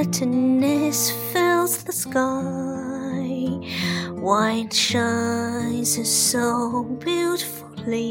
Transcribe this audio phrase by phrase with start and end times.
[0.00, 2.20] brightness fills the sky.
[4.16, 8.08] White shines so beautifully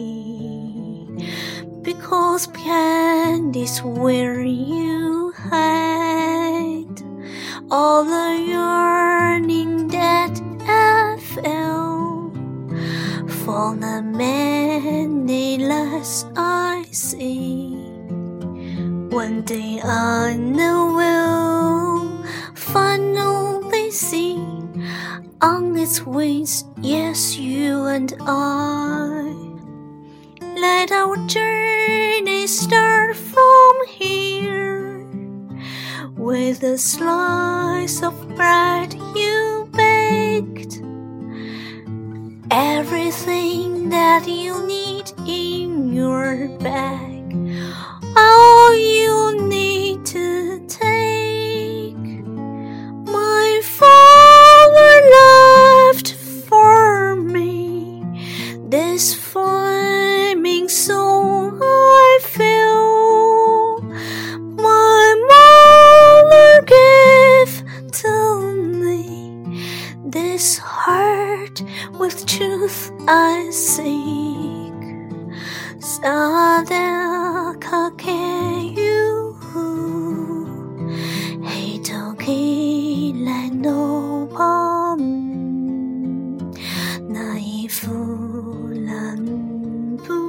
[1.81, 7.01] because behind is where you hide
[7.71, 12.35] all the yearning that I felt
[13.43, 17.73] for the many lives I see.
[19.09, 21.38] One day I know will
[25.41, 29.33] on its wings, yes, you and I.
[30.41, 35.07] Let our journey start from here
[36.15, 40.83] with a slice of bread you baked.
[42.51, 47.33] Everything that you need in your bag,
[48.15, 49.28] all you
[70.39, 71.61] this heart
[71.99, 74.79] with truth I seek.
[75.83, 79.35] Sadel kakeyu
[81.43, 85.01] Hitoki lai no palm.
[87.13, 87.99] Naifu
[88.87, 90.19] lanpu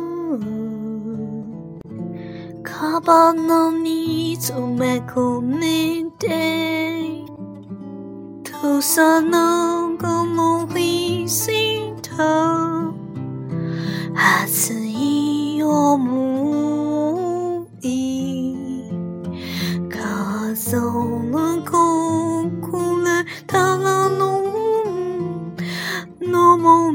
[2.64, 6.42] Kaba no mitsu me komite
[8.42, 12.94] Tusa no この会心疼
[14.14, 15.66] 孩子一个
[15.98, 18.88] 模糊的
[19.90, 20.78] 家走
[21.30, 21.78] 了过
[22.62, 24.50] 后来到了农
[26.18, 26.90] 村多么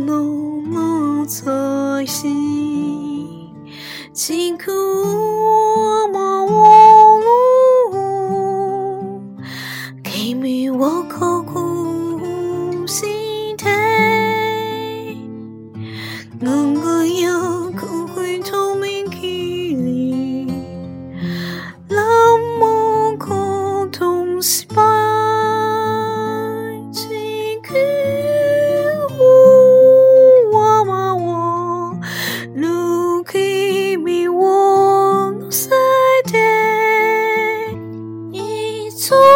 [39.13, 39.34] 이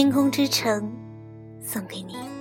[0.00, 0.90] 天空之城，
[1.62, 2.39] 送给你。